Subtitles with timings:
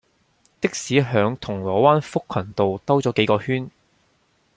[0.61, 3.69] 的士喺銅鑼灣福群道兜左幾個圈